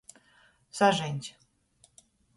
Sažeņs. 0.79 1.31